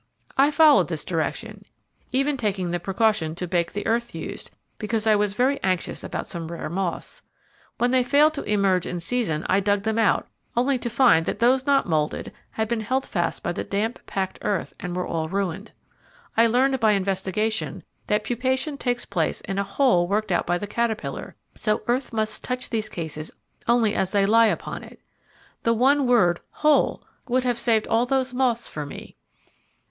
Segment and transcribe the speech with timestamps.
[0.35, 1.63] I followed this direction,
[2.11, 6.25] even taking the precaution to bake the earth used, because I was very anxious about
[6.25, 7.21] some rare moths.
[7.77, 10.27] When they failed to emerge in season I dug them out,
[10.57, 14.39] only to find that those not moulded had been held fast by the damp, packed
[14.41, 15.71] earth, and all were ruined.
[16.35, 20.65] I learned by investigation that pupation takes place in a hole worked out by the
[20.65, 23.29] caterpillar, so earth must touch these cases
[23.67, 24.99] only as they lie upon it.
[25.61, 29.15] The one word 'hole' would have saved all those moths for me.